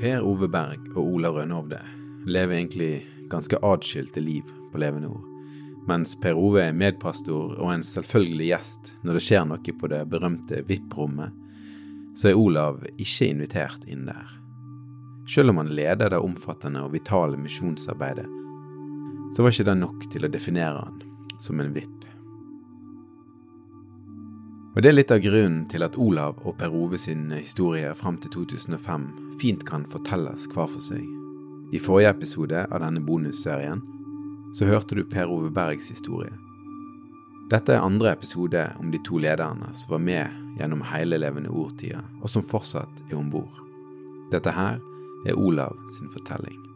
[0.00, 1.76] Per Ove Berg og Ola Rønhovde
[2.24, 5.26] lever egentlig ganske atskilte liv på levende ord.
[5.90, 10.00] Mens Per Ove er medpastor og en selvfølgelig gjest når det skjer noe på det
[10.08, 11.36] berømte VIP-rommet,
[12.16, 14.32] så er Olav ikke invitert inn der.
[15.28, 18.24] Selv om han leder det omfattende og vitale misjonsarbeidet,
[19.36, 21.04] så var ikke det nok til å definere han
[21.36, 21.99] som en VIP.
[24.70, 28.20] Og Det er litt av grunnen til at Olav og Per Ove sin historie fram
[28.22, 29.08] til 2005
[29.40, 31.02] fint kan fortelles hver for seg.
[31.74, 33.82] I forrige episode av denne bonusserien
[34.54, 36.30] så hørte du Per Ove Bergs historie.
[37.50, 42.04] Dette er andre episode om de to lederne som var med gjennom hele Levende ord-tida,
[42.22, 43.58] og som fortsatt er om bord.
[44.30, 44.78] Dette her
[45.26, 46.69] er Olav sin fortelling.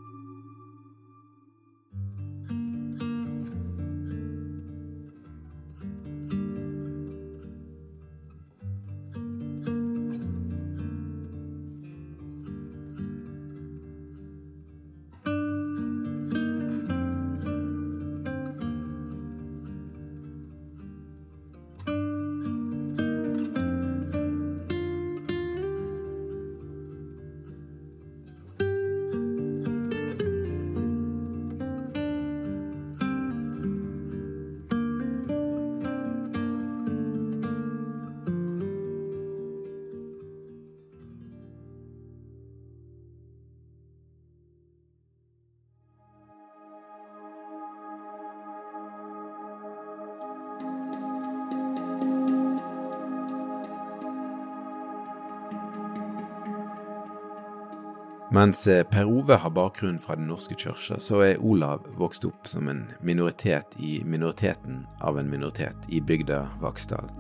[58.35, 62.49] Mens eh, Per Ove har bakgrunn fra Den norske kirke, så er Olav vokst opp
[62.51, 67.13] som en minoritet i minoriteten av en minoritet i bygda Vaksdal,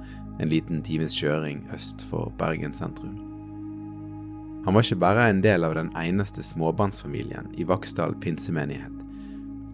[0.42, 3.14] en liten times kjøring øst for Bergen sentrum.
[4.64, 9.06] Han var ikke bare en del av den eneste småbarnsfamilien i Vaksdal pinsemenighet,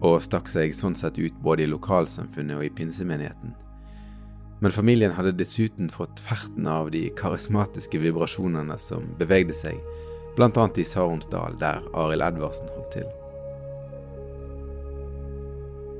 [0.05, 3.57] og stakk seg sånn sett ut både i lokalsamfunnet og i pinsemenigheten.
[4.61, 9.81] Men familien hadde dessuten fått ferten av de karismatiske vibrasjonene som bevegde seg
[10.39, 13.09] annet i Saronsdal, der Arild Edvardsen holdt til.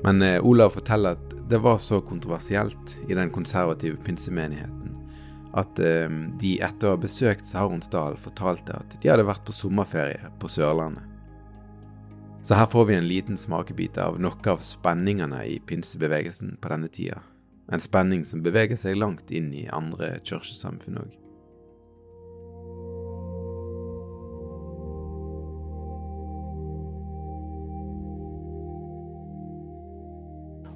[0.02, 4.82] Men eh, Olav forteller at det var så kontroversielt i den konservative pinsemenigheten
[5.52, 6.08] at eh,
[6.40, 11.08] de etter å ha besøkt Saronsdal fortalte at de hadde vært på sommerferie på Sørlandet.
[12.42, 16.90] Så her får vi en liten smakebit av noe av spenningene i pinsebevegelsen på denne
[16.90, 17.20] tida.
[17.70, 21.21] En spenning som beveger seg langt inn i andre kirkesamfunn òg.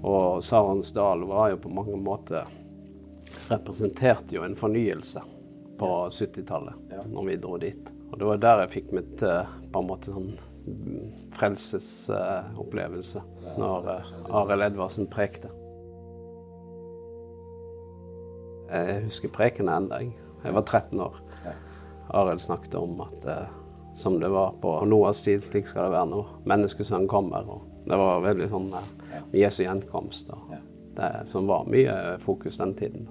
[0.03, 2.49] Og Sarensdal var jo på mange måter
[3.49, 5.23] representerte jo en fornyelse
[5.79, 7.05] på 70-tallet, ja.
[7.13, 7.93] når vi dro dit.
[8.11, 10.35] Og det var der jeg fikk mitt eh, på en måte sånn
[11.37, 13.21] frelsesopplevelse,
[13.55, 14.09] når uh,
[14.41, 15.51] Arild Edvardsen prekte.
[18.67, 20.01] Jeg husker preken ennå.
[20.43, 21.21] Jeg var 13 år.
[22.19, 23.47] Arild snakket om at uh,
[23.95, 26.25] som det var på Noas tid, slik skal det være nå.
[26.51, 27.47] Menneskesønnen kommer.
[27.47, 28.69] og Det var veldig sånn
[29.21, 30.31] uh, Jesu gjenkomst.
[30.97, 33.09] Det, som var mye fokus den tiden.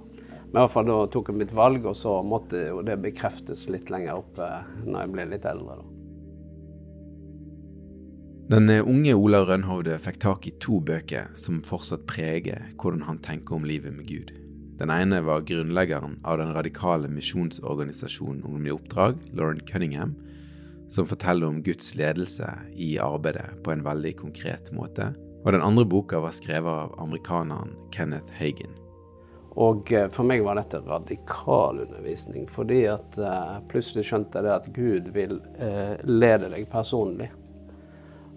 [0.52, 3.68] Men i hvert fall da tok jeg mitt valg, og så måtte jo det bekreftes
[3.70, 4.48] litt lenger oppe
[4.86, 5.76] når jeg ble litt eldre.
[5.82, 5.92] da.
[8.46, 13.58] Den unge Ola Rønhovde fikk tak i to bøker som fortsatt preger hvordan han tenker
[13.58, 14.30] om livet med Gud.
[14.78, 20.14] Den ene var grunnleggeren av den radikale misjonsorganisasjonen Ungdom i oppdrag, Lauren Cunningham,
[20.94, 25.14] som forteller om Guds ledelse i arbeidet på en veldig konkret måte,
[25.46, 28.72] og den andre boka var skrevet av amerikaneren Kenneth Hagen.
[29.56, 34.56] Og eh, for meg var dette radikal undervisning, fordi at uh, plutselig skjønte jeg det
[34.56, 37.30] at Gud vil uh, lede deg personlig.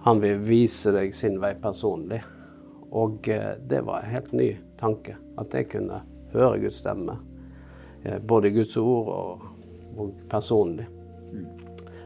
[0.04, 2.20] Han vil vise deg sin vei personlig.
[2.92, 3.26] Og
[3.68, 5.16] det var en helt ny tanke.
[5.36, 5.98] At jeg kunne
[6.32, 7.18] høre Guds stemme.
[8.24, 9.42] både Guds ord og,
[9.98, 10.86] og personlig.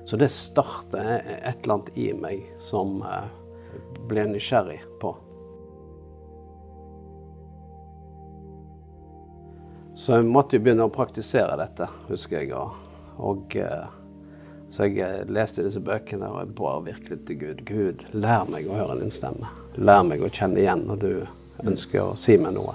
[0.05, 3.05] Så det starta et eller annet i meg som
[4.09, 5.15] ble nysgjerrig på.
[10.03, 12.55] Så jeg måtte jo begynne å praktisere dette, husker jeg.
[13.23, 13.85] Og, eh,
[14.73, 17.61] så jeg eh, leste disse bøkene og jeg bar virkelig til Gud.
[17.69, 19.53] Gud, lær meg å høre din stemme.
[19.77, 21.13] Lær meg å kjenne igjen når du
[21.63, 22.75] ønsker å si meg noe.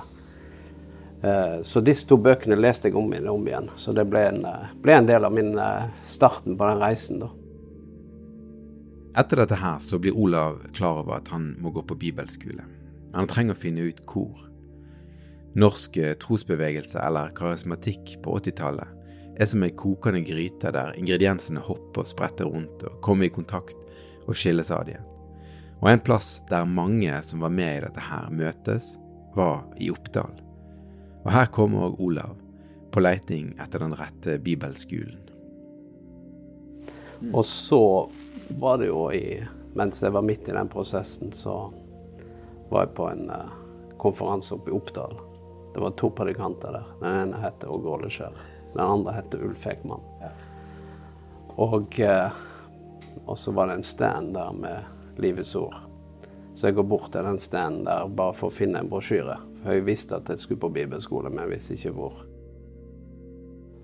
[1.26, 3.68] Eh, så disse to bøkene leste jeg om igjen om igjen.
[3.76, 4.48] Så det ble en,
[4.86, 5.52] ble en del av min
[6.06, 7.20] starten på den reisen.
[7.26, 7.34] da.
[9.18, 12.62] Etter dette her så blir Olav klar over at han må gå på bibelskole.
[13.16, 14.44] Han trenger å finne ut hvor.
[15.58, 18.94] Norsk trosbevegelse eller karismatikk på 80-tallet
[19.42, 23.78] er som ei kokende gryte der ingrediensene hopper og spretter rundt og kommer i kontakt
[24.28, 25.10] og skilles ad igjen.
[25.82, 28.96] Og en plass der mange som var med i dette her, møtes,
[29.38, 30.34] var i Oppdal.
[31.26, 32.38] Og her kommer òg Olav,
[32.94, 35.22] på leiting etter den rette bibelskolen.
[37.34, 37.82] Og så
[38.50, 39.44] var det jo i
[39.78, 41.72] Mens jeg var midt i den prosessen, så
[42.70, 43.52] var jeg på en uh,
[44.02, 45.14] konferanse oppe i Oppdal.
[45.76, 46.88] Det var to predikanter der.
[46.98, 48.40] Den ene het Åge Åleskjær.
[48.74, 50.02] Den andre het Ulf Ekman.
[50.24, 50.32] Ja.
[51.62, 55.78] Og, uh, så var det en stand der med Livets ord.
[56.58, 59.38] Så jeg går bort til den standen der bare for å finne en brosjyre.
[59.62, 62.24] For jeg visste at jeg skulle på bibelskole, men jeg visste ikke hvor.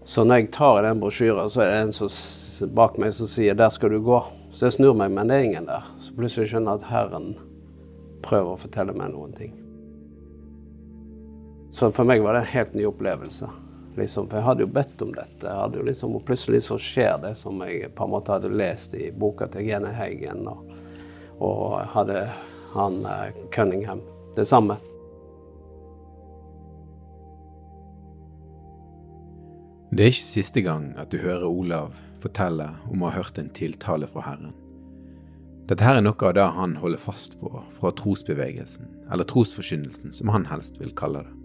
[0.09, 3.29] Så når jeg tar i den brosjyren, så er det en som bak meg som
[3.29, 4.23] sier 'der skal du gå'.
[4.53, 5.85] Så jeg snur meg, men det er ingen der.
[5.97, 7.31] Så plutselig skjønner jeg at Herren
[8.23, 9.55] prøver å fortelle meg noen ting.
[11.73, 13.49] Så for meg var det en helt ny opplevelse.
[13.97, 15.55] Liksom, for jeg hadde jo bedt om dette.
[15.89, 19.49] Liksom, og plutselig så skjer det som jeg på en måte hadde lest i boka
[19.49, 20.69] til Gene Heigen, og,
[21.41, 22.27] og hadde
[22.75, 24.05] han eh, Cunningham.
[24.37, 24.77] Det samme.
[29.93, 33.51] Det er ikke siste gang at du hører Olav fortelle om å ha hørt en
[33.53, 34.53] tiltale fra Herren.
[35.69, 40.31] Dette her er noe av det han holder fast på fra trosbevegelsen, eller trosforkynnelsen som
[40.33, 41.37] han helst vil kalle det.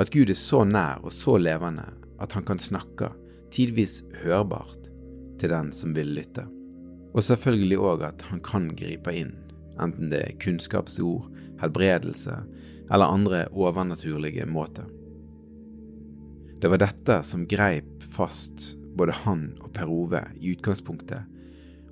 [0.00, 1.88] At Gud er så nær og så levende
[2.22, 3.10] at han kan snakke,
[3.50, 4.86] tidvis hørbart,
[5.40, 6.44] til den som vil lytte.
[7.16, 9.34] Og selvfølgelig òg at han kan gripe inn,
[9.80, 11.26] enten det er kunnskapsord,
[11.60, 12.36] helbredelse
[12.90, 14.86] eller andre overnaturlige måter.
[16.60, 21.24] Det var dette som greip fast både han og Per Ove i utgangspunktet,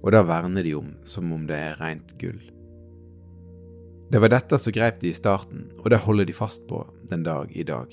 [0.03, 2.41] og da verner de om som om det er rent gull.
[4.09, 7.27] Det var dette som greip de i starten, og det holder de fast på den
[7.27, 7.93] dag i dag.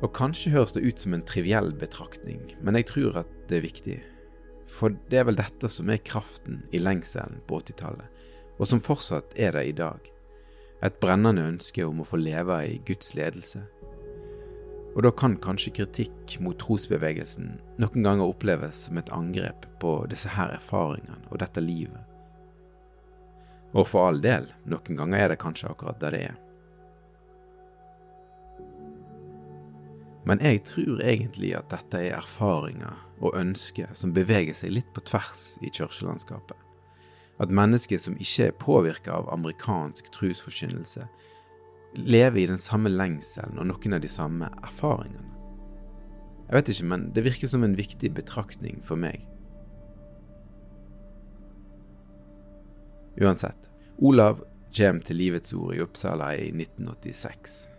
[0.00, 3.66] Og kanskje høres det ut som en triviell betraktning, men jeg tror at det er
[3.66, 3.98] viktig.
[4.70, 8.08] For det er vel dette som er kraften i lengselen på 80-tallet,
[8.56, 10.00] og som fortsatt er det i dag.
[10.80, 13.60] Et brennende ønske om å få leve i Guds ledelse.
[14.96, 20.32] Og da kan kanskje kritikk mot trosbevegelsen noen ganger oppleves som et angrep på disse
[20.32, 22.00] her erfaringene og dette livet.
[23.70, 26.38] Og for all del, noen ganger er det kanskje akkurat det det er.
[30.28, 35.04] Men jeg tror egentlig at dette er erfaringer og ønsker som beveger seg litt på
[35.08, 36.56] tvers i kirkelandskapet.
[37.40, 41.06] At mennesker som ikke er påvirka av amerikansk trosforkynnelse,
[41.96, 45.26] lever i den samme lengselen og noen av de samme erfaringene.
[46.50, 49.22] Jeg vet ikke, men det virker som en viktig betraktning for meg.
[53.20, 54.42] Uansett, Olav
[54.74, 57.69] kommer til Livets Ord i Uppsala i 1986.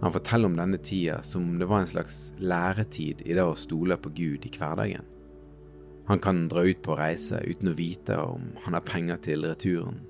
[0.00, 3.54] Han forteller om denne tida som om det var en slags læretid i det å
[3.56, 5.06] stole på Gud i hverdagen.
[6.06, 10.02] Han kan dra ut på reise uten å vite om han har penger til returen.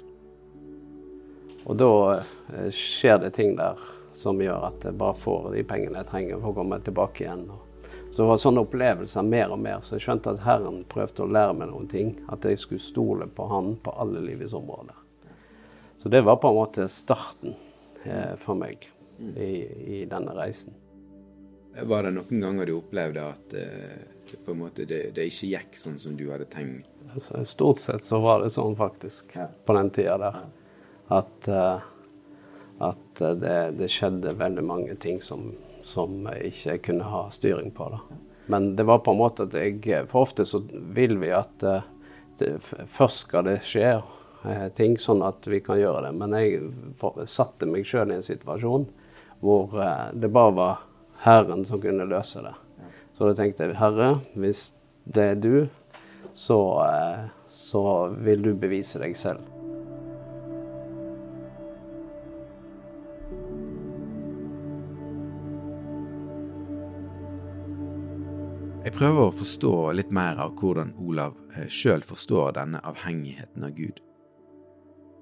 [1.64, 3.78] Og da eh, skjer det ting der
[4.14, 7.46] som gjør at jeg bare får de pengene jeg trenger for å komme tilbake igjen.
[8.10, 11.30] Så det var sånne opplevelser mer og mer, så jeg skjønte at Herren prøvde å
[11.34, 12.12] lære meg noen ting.
[12.30, 14.98] At jeg skulle stole på Han på alle livets områder.
[15.98, 17.56] Så det var på en måte starten
[18.04, 19.66] eh, for meg i,
[20.00, 20.74] i, denne reisen.
[21.82, 25.78] Var det noen ganger du opplevde at uh, på en måte det, det, ikke gikk
[25.78, 26.90] sånn som du hadde tenkt?
[27.12, 29.48] Altså, stort sett så var det sånn faktisk ja.
[29.66, 30.38] på den tida der.
[31.14, 31.82] At, uh,
[32.84, 35.52] at det, det, skjedde veldig mange ting som,
[35.86, 37.90] som jeg ikke kunne ha styring på.
[37.94, 38.20] Da.
[38.54, 41.86] Men det var på en måte at jeg For ofte så vil vi at uh,
[42.38, 43.96] det, først skal det skje
[44.76, 46.10] ting, sånn at vi kan gjøre det.
[46.20, 48.84] Men jeg satte meg sjøl i en situasjon
[49.44, 50.84] hvor eh, det bare var
[51.24, 52.54] Herren som kunne løse det.
[53.18, 54.70] Så da tenkte jeg Herre, hvis
[55.04, 55.66] det er du,
[56.32, 57.84] så, eh, så
[58.24, 59.44] vil du bevise deg selv.
[68.84, 73.76] Jeg prøver å forstå litt mer av hvordan Olav eh, sjøl forstår denne avhengigheten av
[73.76, 74.00] Gud.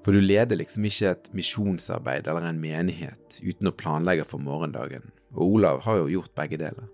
[0.02, 5.12] For du leder liksom ikke et misjonsarbeid eller en menighet uten å planlegge for morgendagen,
[5.30, 6.88] og Olav har jo gjort begge deler.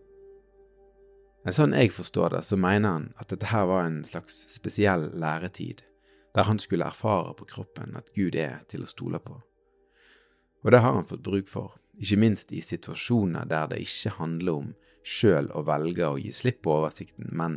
[1.44, 5.06] Men sånn jeg forstår det, så mener han at dette her var en slags spesiell
[5.16, 5.80] læretid,
[6.36, 9.38] der han skulle erfare på kroppen at Gud er til å stole på.
[10.66, 14.60] Og det har han fått bruk for, ikke minst i situasjoner der det ikke handler
[14.60, 14.68] om
[15.08, 17.56] sjøl å velge å gi slipp på oversikten, men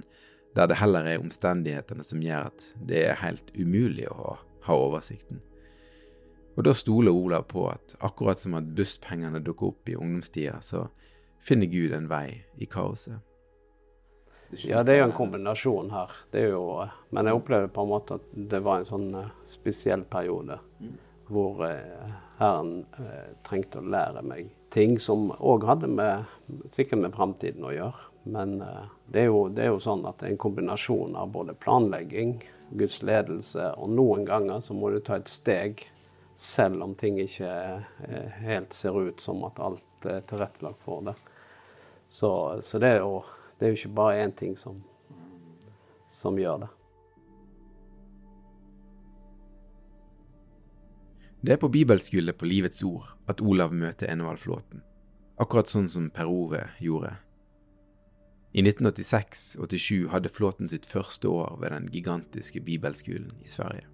[0.55, 4.37] der det heller er omstendighetene som gjør at det er helt umulig å ha
[4.69, 5.41] oversikten.
[6.57, 10.87] Og da stoler Olav på at akkurat som at busspengene dukker opp i ungdomstida, så
[11.41, 13.21] finner Gud en vei i kaoset.
[14.67, 16.11] Ja, det er jo en kombinasjon her.
[16.35, 16.63] Er jo,
[17.15, 20.97] men jeg opplevde på en måte at det var en sånn uh, spesiell periode mm.
[21.31, 26.27] hvor uh, Herren uh, trengte å lære meg ting som òg hadde med,
[26.71, 28.07] sikkert med framtiden å gjøre.
[28.31, 28.59] Men
[29.09, 32.35] det er, jo, det, er jo, sånn at det er en kombinasjon av både planlegging,
[32.77, 35.83] Guds ledelse, og noen ganger så må du ta et steg
[36.35, 37.51] selv om ting ikke
[38.41, 41.15] helt ser ut som at alt er tilrettelagt for det.
[42.07, 43.21] Så, så det, er jo,
[43.57, 44.81] det, er jo, ikke bare én ting som,
[46.09, 46.71] som gjør det.
[51.41, 54.83] Det er på bibelskole på Livets Ord at Olav møter Enevald Flåten,
[55.41, 57.15] akkurat sånn som Per Ove gjorde.
[58.53, 63.85] I 1986-87 hadde Flåten sitt første år ved den gigantiske bibelskolen i Sverige.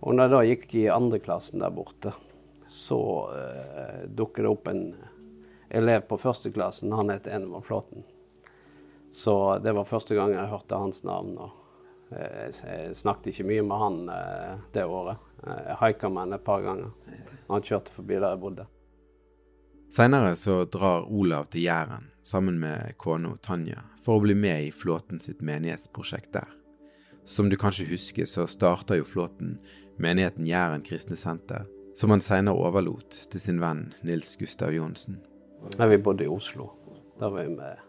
[0.00, 2.14] Og når jeg da gikk i andreklassen der borte,
[2.66, 3.00] så
[3.36, 4.94] eh, dukket det opp en
[5.68, 6.94] elev på førsteklassen.
[6.96, 8.06] Han het Envar Flåten.
[9.12, 11.36] Så det var første gang jeg hørte hans navn.
[11.36, 15.20] og eh, Jeg snakket ikke mye med han eh, det året.
[15.44, 16.94] Jeg haika med han et par ganger.
[17.50, 18.66] Han kjørte forbi der jeg bodde.
[19.92, 24.70] Seinere så drar Olav til Jæren sammen med kona Tanja for å bli med i
[24.70, 26.46] Flåten sitt menighetsprosjekt der.
[27.26, 29.56] Som du kanskje husker, så starta jo Flåten
[29.98, 31.66] menigheten Jæren kristne senter,
[31.98, 35.18] som han senere overlot til sin venn Nils Gustav Johnsen.
[35.74, 36.68] Da vi bodde i Oslo.
[37.18, 37.82] Da var vi med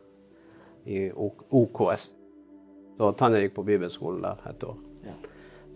[0.88, 2.10] i OKS.
[2.98, 4.78] Da Tanja gikk på bibelskolen der et år.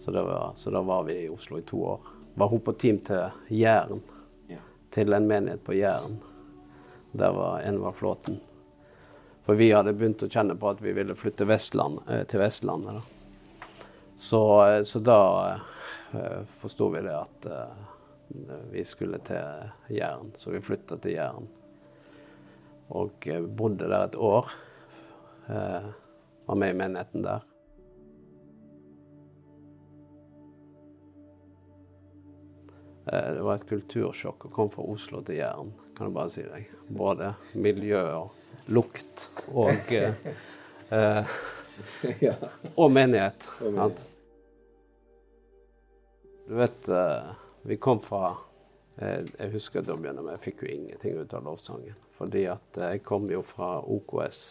[0.01, 2.13] Så, var, så, da var vi i Oslo i to år.
[2.33, 4.01] Var hun på team til Jæren.
[4.91, 6.17] Til en menighet på Jæren.
[7.13, 8.39] Der var Envar Flåten.
[9.45, 13.01] For vi hadde begynt å kjenne på at vi ville flytte Vestland, eh, til Vestlandet.
[13.01, 13.67] Da.
[14.17, 15.21] Så, eh, så da
[16.13, 17.67] Eh, forsto vi det at eh,
[18.71, 21.47] vi skulle til Jæren, så vi flytta til Jæren.
[22.91, 24.49] Og bodde der et år.
[26.45, 27.45] Var med i menigheten der.
[33.05, 36.67] Det var et kultursjokk å komme fra Oslo til Jæren, kan jeg bare si deg.
[36.91, 39.93] Både miljø og lukt og
[40.89, 41.35] eh,
[42.75, 43.47] Og menighet.
[43.59, 44.01] Sant?
[46.47, 47.31] Du vet, uh,
[47.63, 48.33] vi kom fra
[48.99, 51.95] jeg, jeg husker da begynner jeg fikk jo ingenting ut av lovsangen.
[52.17, 54.41] Fordi at uh, jeg kom jo fra OKS.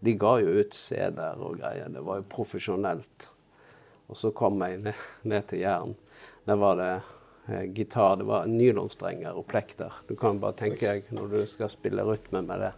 [0.00, 1.90] De ga jo ut CD-er og greier.
[1.92, 3.28] Det var jo profesjonelt.
[4.10, 5.96] Og så kom jeg ned, ned til Jæren.
[6.48, 6.92] Der var det
[7.46, 10.00] eh, gitar, det var nylonstrenger og plekter.
[10.08, 12.72] Du kan bare tenke deg når du skal spille rytme med det.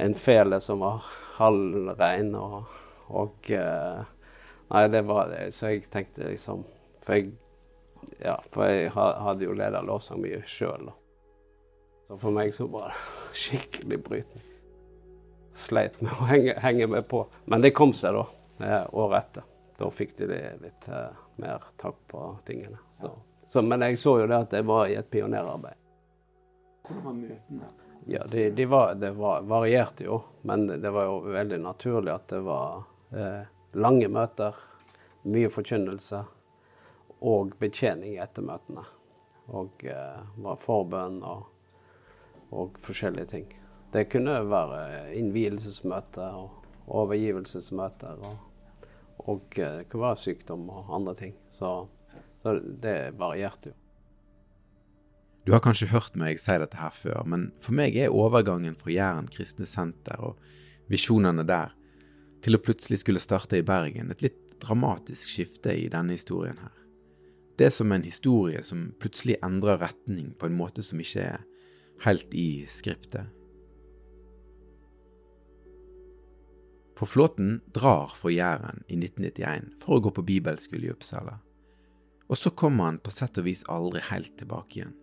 [0.00, 1.04] En fele som var
[1.36, 2.74] halvrein og,
[3.08, 4.02] og eh,
[4.72, 5.50] Nei, det var det.
[5.54, 6.62] Så jeg tenkte liksom
[7.04, 7.34] For jeg
[8.20, 10.90] ja, for jeg hadde jo leda lovsang mye sjøl.
[12.08, 14.48] Så for meg så var det skikkelig brytning.
[15.56, 17.22] Sleit med å henge, henge med på.
[17.50, 18.24] Men det kom seg, da.
[18.66, 19.46] Eh, året etter.
[19.78, 20.28] Da fikk de
[20.62, 22.78] litt uh, mer tak på tingene.
[22.94, 23.10] Så.
[23.48, 25.80] Så, men jeg så jo det at jeg var i et pionerarbeid.
[26.84, 27.83] Hvordan var møtene?
[28.06, 30.22] Ja, de, de var, Det var, varierte jo.
[30.42, 32.82] Men det var jo veldig naturlig at det var
[33.16, 34.56] eh, lange møter.
[35.24, 36.20] Mye forkynnelse
[37.24, 38.84] og betjening etter møtene.
[39.56, 41.46] Og eh, var forbønn og,
[42.50, 43.46] og, forskjellige ting.
[43.92, 46.66] Det kunne være innvielsesmøter og
[47.00, 48.20] overgivelsesmøter.
[48.20, 48.84] Og,
[49.24, 51.38] og eh, det kunne være sykdom og andre ting.
[51.48, 51.72] Så,
[52.42, 53.78] så det varierte jo.
[55.44, 58.92] Du har kanskje hørt meg si dette her før, men for meg er overgangen fra
[58.92, 60.38] Jæren kristne senter og
[60.88, 61.74] visjonene der
[62.44, 66.72] til å plutselig skulle starte i Bergen et litt dramatisk skifte i denne historien her.
[67.60, 71.44] Det er som en historie som plutselig endrer retning på en måte som ikke er
[72.06, 73.28] helt i skriptet.
[76.96, 81.36] For Flåten drar for Jæren i 1991 for å gå på bibelskole i Uppsala.
[82.32, 84.94] Og så kommer han på sett og vis aldri helt tilbake igjen.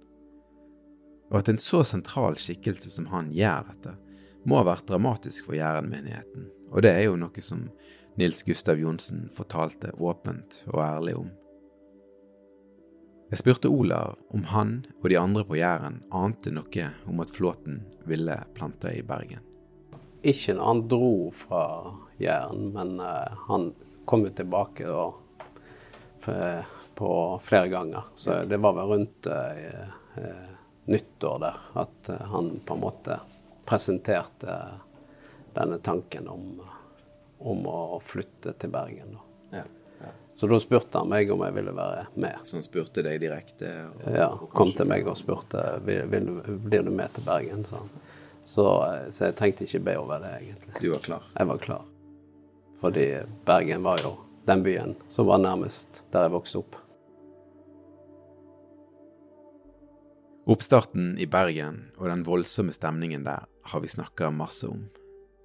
[1.31, 3.95] Og at en så sentral skikkelse som han gjør dette,
[4.43, 7.67] må ha vært dramatisk for Jæren-menigheten, og det er jo noe som
[8.19, 11.29] Nils Gustav Johnsen fortalte åpent og ærlig om.
[13.31, 17.79] Jeg spurte Olav om han og de andre på Jæren ante noe om at Flåten
[18.09, 19.45] ville plante i Bergen.
[20.27, 21.63] Ikke når han dro fra
[22.19, 23.71] Jæren, men uh, han
[24.09, 24.89] kom jo tilbake
[26.25, 26.35] på
[27.01, 28.03] på flere ganger.
[28.15, 29.87] Så det var vel rundt eh,
[30.21, 30.50] eh,
[30.85, 33.19] nyttår der at eh, han på en måte
[33.65, 34.57] presenterte
[35.53, 36.61] denne tanken om,
[37.39, 39.17] om å flytte til Bergen.
[39.51, 39.63] Ja,
[39.99, 40.11] ja.
[40.35, 42.39] Så da spurte han meg om jeg ville være med.
[42.43, 43.71] Så han spurte deg direkte?
[43.91, 46.31] Og, ja, kom til meg og spurte vil, vil,
[46.65, 47.65] blir du med til Bergen.
[47.67, 47.83] Så,
[48.45, 48.67] så,
[49.11, 50.75] så jeg trengte ikke be over det, egentlig.
[50.79, 51.31] Du var klar?
[51.37, 51.87] Jeg var klar.
[52.81, 53.07] Fordi
[53.45, 54.15] Bergen var jo
[54.49, 56.80] den byen som var nærmest der jeg vokste opp.
[60.49, 64.87] Oppstarten i Bergen og den voldsomme stemningen der har vi snakka masse om.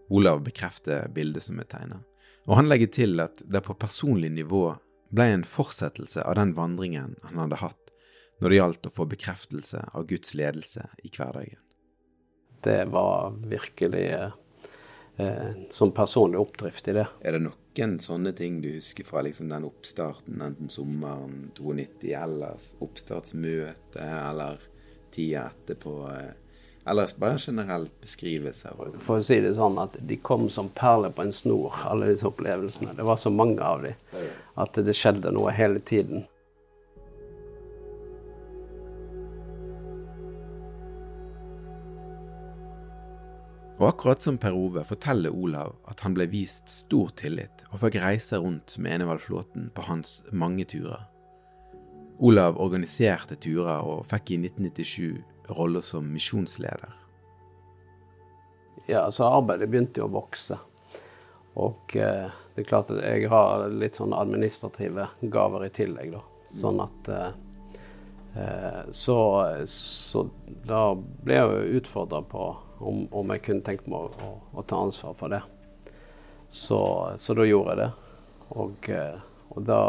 [0.09, 1.99] Olav bekrefter bildet som er tegna,
[2.47, 4.71] og han legger til at det på personlig nivå
[5.13, 7.93] ble en fortsettelse av den vandringen han hadde hatt
[8.41, 11.61] når det gjaldt å få bekreftelse av Guds ledelse i hverdagen.
[12.65, 17.05] Det var virkelig eh, som personlig oppdrift i det.
[17.21, 22.65] Er det noen sånne ting du husker fra liksom den oppstarten, enten sommeren 92 eller
[22.85, 24.65] oppstartsmøtet, eller
[25.17, 25.97] tida etterpå?
[26.13, 26.35] Eh,
[26.87, 28.71] eller bare en generell beskrivelse?
[29.03, 32.29] For å si det sånn at de kom som perler på en snor, alle disse
[32.29, 32.95] opplevelsene.
[32.95, 34.23] Det var så mange av dem
[34.55, 36.29] at det skjedde noe hele tiden.
[43.77, 47.99] Og akkurat som Per Ove forteller Olav at han ble vist stor tillit og fikk
[48.01, 51.03] reise rundt med Enevald Flåten på hans mange turer.
[52.19, 56.95] Olav organiserte turer og fikk i 1997 rolle som misjonsleder.
[58.87, 60.59] Ja, så arbeidet begynte jo å vokse.
[61.57, 66.23] Og eh, det er klart at jeg har litt sånn administrative gaver i tillegg, da.
[66.53, 67.29] Sånn at eh,
[68.37, 69.19] eh så,
[69.73, 70.27] så
[70.69, 74.67] da ble jeg jo utfordra på om, om, jeg kunne tenkt meg å, å, å,
[74.69, 75.41] ta ansvar for det.
[76.53, 76.79] Så,
[77.19, 77.91] så da gjorde jeg det.
[78.55, 79.17] Og, eh,
[79.49, 79.81] og, da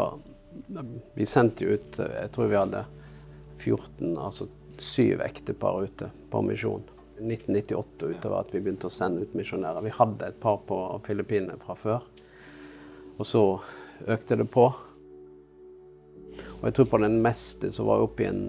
[1.14, 2.84] Vi sendte jo ut Jeg tror vi hadde
[3.58, 6.84] 14, altså syv ektepar ute på misjon.
[7.18, 9.82] 1998 utover at vi begynte å sende ut misjonærer.
[9.82, 12.06] Vi hadde et par på Filippinene fra før.
[13.18, 13.42] Og så
[14.06, 14.68] økte det på.
[16.58, 18.44] Og jeg tror på den meste så var jeg oppe i en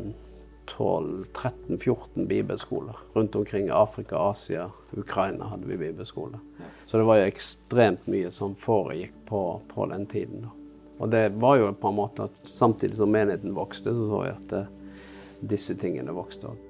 [0.69, 6.37] 12-13-14 bibelskoler rundt omkring i Afrika, Asia, Ukraina hadde vi bibelskole.
[6.85, 9.41] Så det var jo ekstremt mye som foregikk på,
[9.73, 10.45] på den tiden.
[10.45, 10.58] Da.
[10.99, 14.35] Og det var jo på en måte at samtidig som menigheten vokste, så så jeg
[14.35, 14.71] at eh,
[15.53, 16.65] disse tingene vokste òg.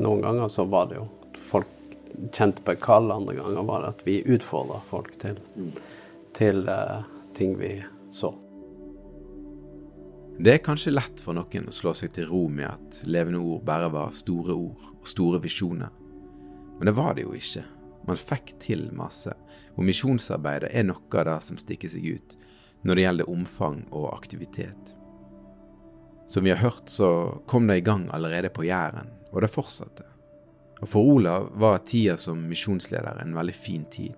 [0.00, 1.96] Noen ganger så var det jo at folk
[2.32, 5.36] kjente på et kall, andre ganger var det at vi utfordra folk til,
[6.36, 7.02] til uh,
[7.36, 7.74] ting vi
[8.12, 8.32] så.
[10.40, 13.66] Det er kanskje lett for noen å slå seg til ro med at levende ord
[13.68, 15.92] bare var store ord og store visjoner.
[16.78, 17.66] Men det var det jo ikke.
[18.08, 19.32] Man fikk til masse,
[19.76, 22.36] og misjonsarbeidet er noe av det som stikker seg ut
[22.80, 24.94] når det gjelder omfang og aktivitet.
[26.30, 30.06] Som vi har hørt, så kom det i gang allerede på Jæren, og det fortsatte.
[30.80, 34.14] Og For Olav var tida som misjonsleder en veldig fin tid.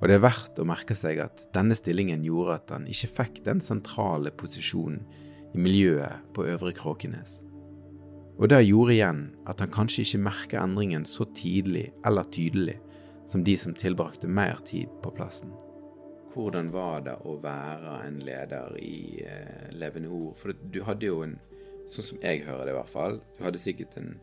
[0.00, 3.42] Og det er verdt å merke seg at denne stillingen gjorde at han ikke fikk
[3.46, 5.04] den sentrale posisjonen
[5.52, 7.42] i miljøet på Øvre Kråkenes.
[8.40, 9.18] Og det gjorde igjen
[9.50, 12.78] at han kanskje ikke merka endringen så tidlig eller tydelig
[13.28, 15.52] som de som tilbrakte mer tid på plassen.
[16.32, 20.38] Hvordan var det å være en leder i eh, Levende Ord?
[20.40, 21.36] For du hadde jo en,
[21.90, 24.14] sånn som jeg hører det i hvert fall, du hadde sikkert en,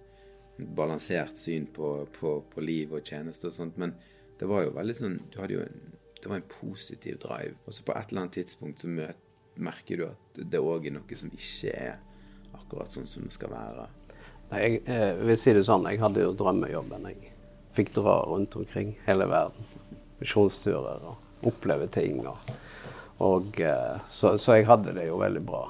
[0.58, 3.91] balansert syn på, på, på liv og tjeneste og sånt, men
[4.39, 7.53] det var jo veldig sånn Du hadde jo en Det var en positiv drive.
[7.69, 11.19] Og så på et eller annet tidspunkt så merker du at det òg er noe
[11.21, 11.99] som ikke er
[12.58, 13.86] akkurat sånn som det skal være.
[14.47, 17.07] Nei, jeg, jeg eh, vil si det sånn, jeg hadde jo drømmejobben.
[17.12, 17.33] Jeg
[17.75, 19.73] fikk dra rundt omkring hele verden.
[20.21, 22.21] Misjonsturer og oppleve ting.
[22.23, 22.53] Og,
[23.23, 25.65] og eh, så, så, jeg hadde det jo veldig bra.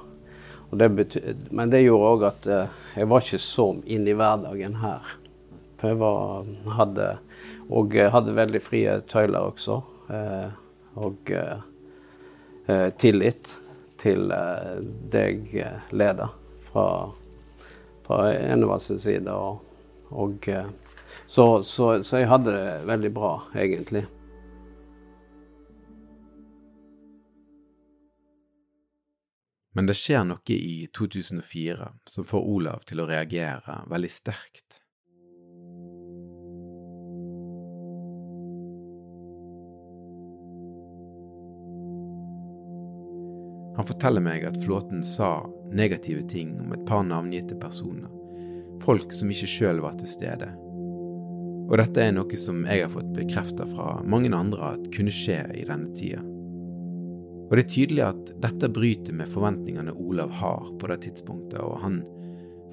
[0.77, 4.77] Det betyd, men det gjorde òg at eh, jeg var ikke så inn i hverdagen
[4.83, 5.13] her.
[5.77, 7.11] For jeg var, hadde
[7.67, 9.81] og hadde veldig frie tøyler også.
[10.97, 11.29] Og
[12.97, 13.51] tillit
[13.99, 14.37] til det
[15.11, 15.49] deg
[15.91, 16.31] leder
[16.63, 16.85] fra,
[18.07, 19.31] fra Enevas side.
[19.33, 19.63] Og,
[20.09, 20.49] og
[21.27, 24.05] så, så, så jeg hadde det veldig bra, egentlig.
[29.77, 34.79] Men det skjer noe i 2004 som får Olav til å reagere veldig sterkt.
[43.87, 48.09] Han forteller meg at flåten sa negative ting om et par navngitte personer,
[48.83, 50.49] folk som ikke sjøl var til stede.
[51.69, 55.37] Og dette er noe som jeg har fått bekrefta fra mange andre at kunne skje
[55.55, 56.19] i denne tida.
[57.45, 61.79] Og det er tydelig at dette bryter med forventningene Olav har på det tidspunktet, og
[61.85, 62.01] han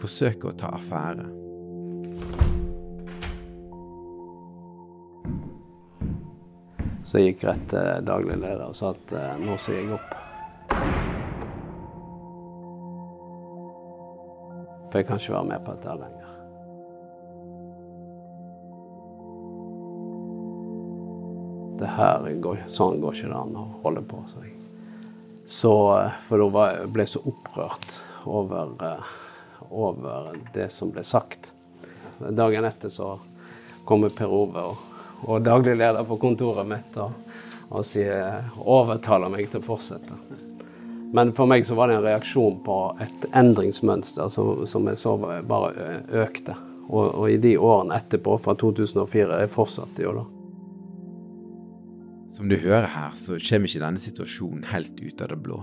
[0.03, 1.29] forsøker å ta affære.
[7.07, 10.24] Så jeg gikk rett til daglig leder og sa at eh, nå sier jeg opp.
[14.95, 16.27] For jeg kan ikke være med på dette lenger.
[21.81, 24.55] Det her går, sånn går ikke det an å holde på, Så, jeg.
[25.43, 29.13] Så, eh, for da var jeg så opprørt over, eh,
[29.73, 31.51] over det som ble sagt.
[32.31, 33.19] Dagen etter så
[33.85, 34.77] kommer Per Ove og,
[35.27, 37.19] og daglig leder på kontoret mitt og,
[37.67, 40.54] og sier, overtaler meg til å fortsette.
[41.15, 45.13] Men for meg så var det en reaksjon på et endringsmønster som, som jeg så
[45.47, 46.57] bare økte.
[46.89, 50.25] Og, og, i de årene etterpå, fra 2004, jeg fortsatte jo da.
[52.35, 55.61] Som du hører her, så kommer ikke denne situasjonen helt ut av det blå.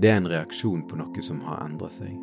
[0.00, 2.16] Det er en reaksjon på noe som har endret seg.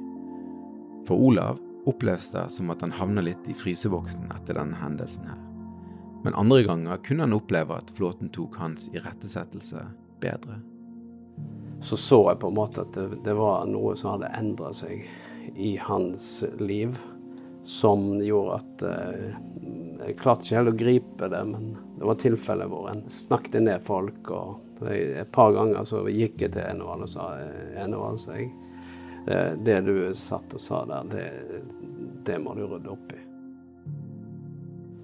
[1.05, 5.39] For Olav oppleves det som at han havner litt i fryseboksen etter denne hendelsen her.
[6.25, 9.86] Men andre ganger kunne han oppleve at flåten tok hans irettesettelse
[10.23, 10.63] bedre.
[11.84, 15.04] Så så jeg på en måte at det, det var noe som hadde endret seg
[15.60, 16.98] i hans liv,
[17.63, 19.36] som gjorde at eh,
[20.04, 23.86] Jeg klarte ikke helt å gripe det, men det var tilfeller hvor en snakket ned
[23.88, 24.32] folk.
[24.36, 27.30] og Et par ganger så gikk jeg til Enevald og sa
[27.80, 28.50] Enevald, sa jeg.
[29.24, 31.62] Det, det, du satt og sa der, det,
[32.28, 33.22] det må du rydde opp i.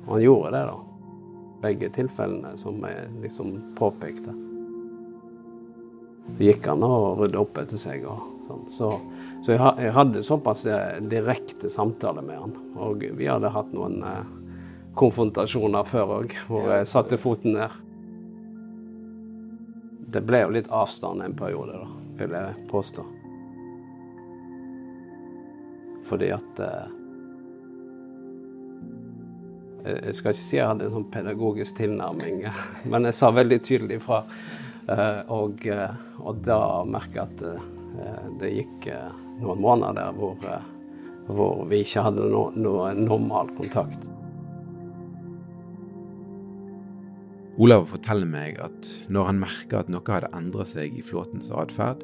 [0.03, 0.77] Og han gjorde det, da.
[1.63, 4.35] Begge tilfellene som jeg liksom påpekte.
[6.27, 8.05] Så gikk han og rydde opp etter seg.
[8.47, 8.65] sånn.
[8.73, 8.91] Så,
[9.43, 10.65] så jeg, jeg, hadde såpass
[11.11, 12.57] direkte samtale med han.
[12.79, 14.35] Og vi hadde hatt noen eh,
[14.99, 17.77] konfrontasjoner før òg, hvor jeg satte foten ned.
[20.09, 23.05] Det ble jo litt avstand en periode, da, vil jeg påstå.
[26.09, 26.95] Fordi at eh,
[29.89, 32.41] Jeg skal ikke si jeg hadde en sånn pedagogisk tilnærming,
[32.91, 34.25] men jeg sa veldig tydelig ifra.
[34.89, 38.87] Eh, og, eh, og, da merka jeg at eh, det gikk
[39.39, 40.47] noen måneder der hvor,
[41.29, 44.07] hvor vi ikke hadde noe no normal kontakt.
[47.59, 52.01] Olav forteller meg at når han merka at noe hadde endret seg i flåtens atferd,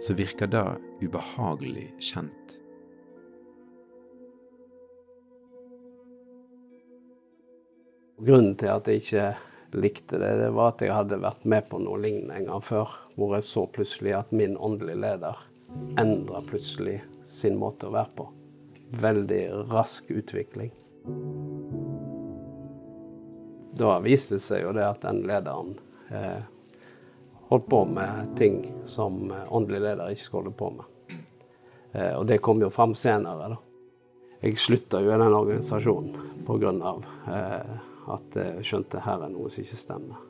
[0.00, 0.64] så virka det
[1.02, 2.56] ubehagelig kjent.
[8.20, 9.28] Grunnen til at jeg ikke
[9.76, 12.96] likte det, det var at jeg hadde vært med på noe lignende en gang før,
[13.14, 15.46] hvor jeg så plutselig at min åndelige leder
[16.00, 18.28] endra plutselig sin måte å være på.
[19.00, 20.74] Veldig rask utvikling
[23.80, 25.74] da viste det seg jo det at den lederen
[26.12, 26.42] eh,
[27.50, 31.18] holdt på med ting som åndelig leder ikke skulle holde på med.
[31.92, 33.60] Eh, og det kom jo fram senere, da.
[34.40, 36.92] Jeg slutta jo i den organisasjonen pga.
[37.36, 37.72] Eh,
[38.08, 40.22] at jeg skjønte her er noe som ikke stemmer.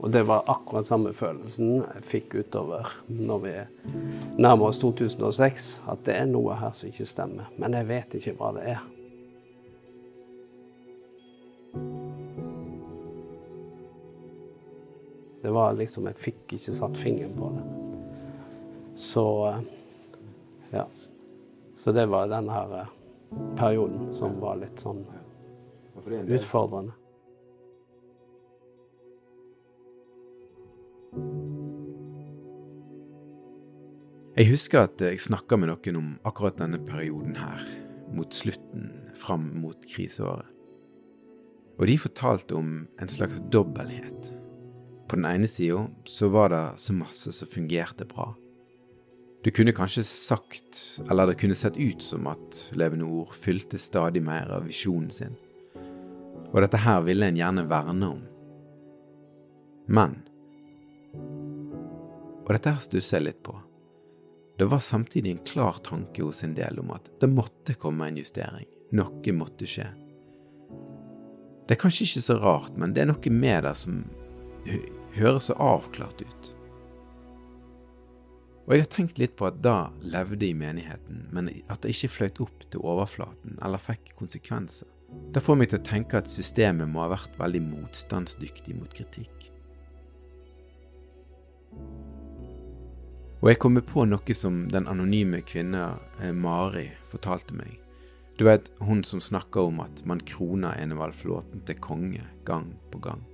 [0.00, 3.52] Og det var akkurat samme følelsen jeg fikk utover når vi
[4.40, 7.50] nærmer oss 2006, at det er noe her som ikke stemmer.
[7.60, 8.86] Men jeg vet ikke hva det er.
[15.40, 17.66] Det var liksom Jeg fikk ikke satt fingeren på det.
[19.00, 19.60] Så eh,
[20.74, 20.86] ja.
[21.80, 22.90] Så det var den her eh,
[23.58, 25.04] perioden som var litt sånn
[26.00, 26.96] utfordrende.
[34.40, 37.60] Jeg husker at jeg snakka med noen om akkurat denne perioden her,
[38.14, 38.88] mot slutten,
[39.18, 40.48] fram mot kriseåret.
[41.80, 44.32] Og de fortalte om en slags dobbelthet
[45.10, 48.28] på den ene sida så var det så masse som fungerte bra.
[49.42, 54.20] Du kunne kanskje sagt, eller det kunne sett ut som at Levende Ord fylte stadig
[54.22, 55.38] mer av visjonen sin,
[56.50, 58.20] og dette her ville en gjerne verne om.
[59.88, 60.18] Men,
[62.44, 63.56] og dette her stusser jeg litt på,
[64.60, 68.20] det var samtidig en klar tanke hos en del om at det måtte komme en
[68.20, 69.88] justering, noe måtte skje.
[71.64, 74.02] Det er kanskje ikke så rart, men det er noe med det som
[75.16, 76.56] høres så avklart ut.
[78.70, 82.12] Og jeg har tenkt litt på at da levde i menigheten, men at det ikke
[82.14, 84.86] fløyt opp til overflaten eller fikk konsekvenser.
[85.34, 89.48] Det får meg til å tenke at systemet må ha vært veldig motstandsdyktig mot kritikk.
[93.40, 97.74] Og jeg kommer på noe som den anonyme kvinna eh, Mari fortalte meg.
[98.38, 103.02] Du vet, hun som snakker om at man kroner Enevald Flåten til konge gang på
[103.02, 103.26] gang.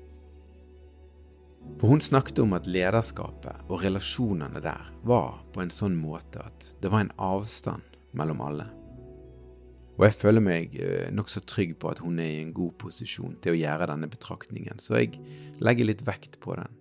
[1.77, 6.71] For hun snakket om at lederskapet og relasjonene der var på en sånn måte at
[6.81, 7.85] det var en avstand
[8.17, 8.71] mellom alle.
[9.97, 13.37] Og jeg føler meg eh, nokså trygg på at hun er i en god posisjon
[13.45, 15.21] til å gjøre denne betraktningen, så jeg
[15.65, 16.75] legger litt vekt på den.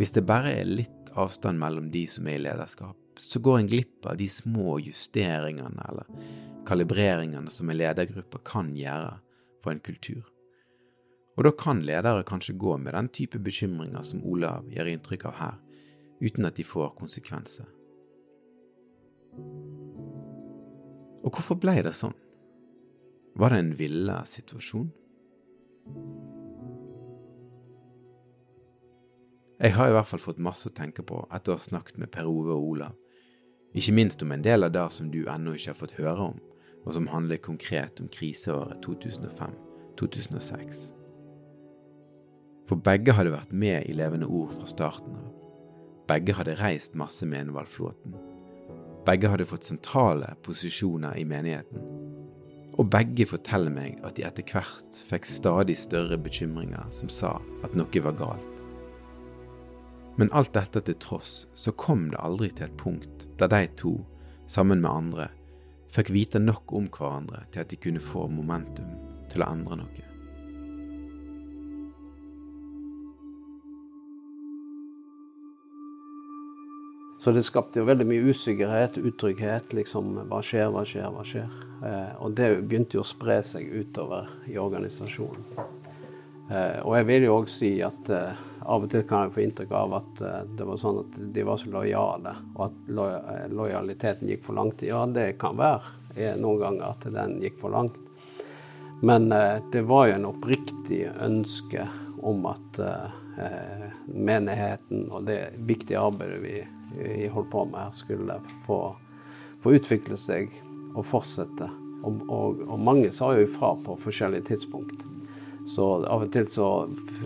[0.00, 3.68] Hvis det bare er litt avstand mellom de som er i lederskap, så går en
[3.68, 6.28] glipp av de små justeringene eller
[6.68, 9.18] kalibreringene som en ledergruppe kan gjøre
[9.60, 10.24] for en kultur.
[11.40, 15.38] Og da kan ledere kanskje gå med den type bekymringer som Olav gir inntrykk av
[15.38, 15.54] her,
[16.20, 17.64] uten at de får konsekvenser.
[21.24, 22.12] Og hvorfor ble det sånn?
[23.40, 24.92] Var det en villa situasjon?
[29.64, 32.12] Jeg har i hvert fall fått masse å tenke på etter å ha snakket med
[32.12, 33.00] Per Ove og Olav,
[33.72, 36.38] ikke minst om en del av det som du ennå ikke har fått høre om,
[36.84, 40.99] og som handler konkret om kriseåret 2005-2006.
[42.70, 45.30] For begge hadde vært med i Levende Ord fra starten av.
[46.10, 48.14] Begge hadde reist masse med Enevald-flåten
[49.06, 51.86] begge hadde fått sentrale posisjoner i menigheten.
[52.78, 57.76] Og begge forteller meg at de etter hvert fikk stadig større bekymringer som sa at
[57.76, 58.48] noe var galt.
[60.20, 63.94] Men alt dette til tross så kom det aldri til et punkt der de to,
[64.50, 65.28] sammen med andre,
[65.90, 68.94] fikk vite nok om hverandre til at de kunne få momentum
[69.32, 70.09] til å endre noe.
[77.20, 79.74] Så det skapte jo veldig mye usikkerhet, utrygghet.
[79.76, 81.58] Liksom hva skjer, hva skjer, hva skjer?
[81.84, 85.44] Eh, og det begynte jo å spre seg utover i organisasjonen.
[86.48, 89.42] Eh, og jeg vil jo òg si at eh, av og til kan jeg få
[89.44, 93.06] inntrykk av at eh, det var sånn at de var så lojale, og at lo
[93.16, 94.84] eh, lojaliteten gikk for langt.
[94.86, 97.96] Ja, det kan være eh, noen ganger at den gikk for langt.
[99.00, 99.30] Men
[99.72, 101.86] det var jo en oppriktig ønske
[102.20, 102.80] om at
[104.12, 106.58] menigheten og det viktige arbeidet vi
[106.96, 108.80] vi holdt på med skulle få,
[109.62, 110.52] få utvikle seg
[110.94, 111.68] og fortsette.
[112.02, 115.04] Og, og, og, mange sa jo ifra på forskjellige tidspunkt.
[115.68, 116.70] Så av og til så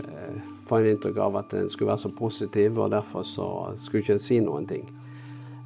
[0.02, 3.48] eh, får jeg inntrykk av at en skulle være så positiv, og derfor så
[3.78, 4.88] skulle ikke en si noen ting.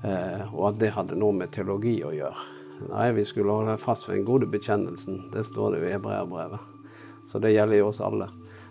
[0.04, 2.46] Eh, og at det hadde noe med teologi å gjøre.
[2.92, 5.24] Nei, vi skulle holde fast ved den gode bekjennelsen.
[5.32, 6.76] Det står det jo i hebreerbrevet.
[7.26, 8.28] Så det gjelder jo oss alle.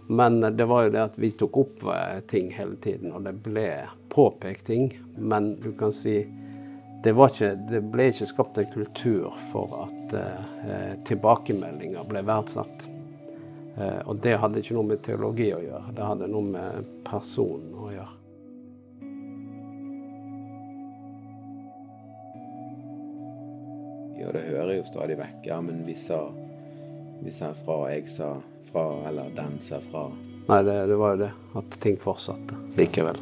[0.08, 3.34] Men det var jo det at vi tok opp eh, ting hele tiden, og det
[3.43, 3.70] ble
[4.10, 4.91] påpekt ting.
[5.17, 6.22] Men du kan si
[7.04, 12.88] det, ikke, det ble ikke skapt en kultur for at eh, tilbakemeldinger ble verdsatt.
[13.78, 17.76] Eh, og det hadde ikke noe med teologi å gjøre, det hadde noe med personen
[17.76, 18.15] å gjøre.
[24.17, 25.43] Ja, det hører jo stadig vekk.
[25.46, 26.24] Ja, men vi sa,
[27.23, 28.36] vi sa fra, jeg sa
[28.71, 30.08] fra, eller den sa fra?
[30.47, 31.32] Nei, det, det var jo det.
[31.60, 33.19] At ting fortsatte likevel.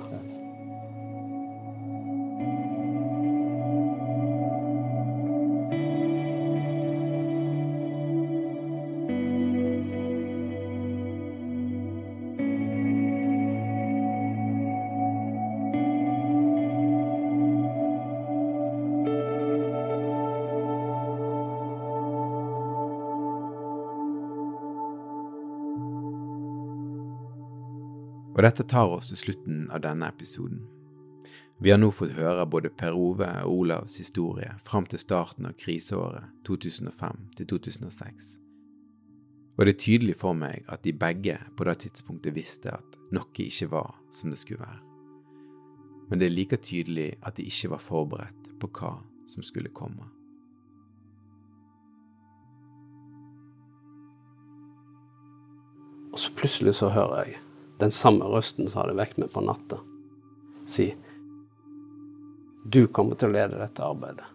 [28.35, 30.65] Og dette tar oss til slutten av denne episoden.
[31.63, 35.55] Vi har nå fått høre både Per Ove og Olavs historie fram til starten av
[35.55, 38.33] kriseåret 2005 til 2006.
[39.55, 43.31] Og det er tydelig for meg at de begge på det tidspunktet visste at noe
[43.39, 44.83] ikke var som det skulle være.
[46.09, 48.97] Men det er like tydelig at de ikke var forberedt på hva
[49.31, 50.11] som skulle komme.
[56.11, 57.44] Og så plutselig så hører jeg
[57.81, 59.81] den samme røsten som hadde vekt meg på natta,
[60.67, 60.93] si
[62.65, 64.25] Du kommer til å lede dette arbeidet.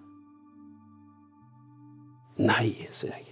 [2.39, 3.27] Nei, sier jeg.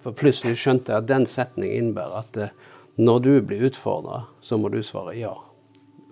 [0.00, 2.54] For plutselig skjønte jeg at den setningen innebærer at eh,
[3.02, 5.34] når du blir utfordra, så må du svare ja.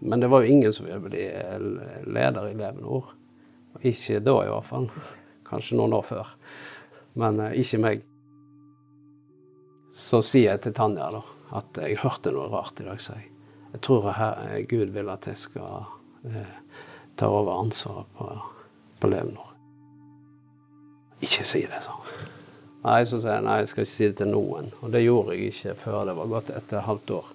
[0.01, 1.57] Men det var jo ingen som ville bli eh,
[2.07, 3.15] leder i Levende Ord.
[3.87, 4.91] Ikke da, i hvert fall.
[5.49, 6.35] Kanskje noen år før.
[7.19, 8.05] Men uh, ikke meg.
[9.99, 11.25] Så sier jeg til Tanja da,
[11.59, 13.33] at jeg hørte noe rart i dag, sa jeg.
[13.75, 15.89] Jeg tror her, Gud vil at jeg skal
[16.31, 16.55] eh,
[17.19, 18.29] ta over ansvaret på,
[19.03, 19.51] på Levenor.
[21.21, 21.97] Ikke si det, sa.
[22.85, 24.71] Nei, så sier jeg nei, jeg skal ikke si det til noen.
[24.81, 27.33] Og det gjorde jeg ikke før det var gått et halvt år.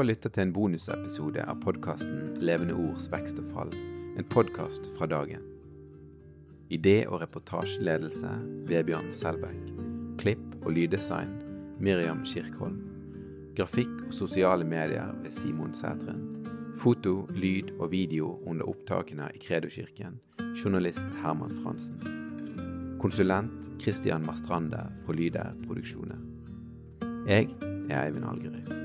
[0.00, 3.72] Har lyttet til en bonusepisode av podkasten Levende ords vekst og fall,
[4.16, 5.42] en podkast fra dagen.
[6.72, 8.30] Idé- og reportasjeledelse
[8.70, 9.68] Vebjørn Selbekk.
[10.22, 11.34] Klipp og lyddesign
[11.84, 12.80] Miriam Kirkholm.
[13.58, 16.24] Grafikk og sosiale medier ved Simon Sætren.
[16.80, 20.16] Foto, lyd og video under opptakene i Kredokirken.
[20.56, 22.00] Journalist Herman Fransen.
[23.00, 26.20] Konsulent Christian Marstrande fra Lyder Produksjoner.
[27.28, 27.50] Jeg
[27.90, 28.79] er Eivind Algerøy.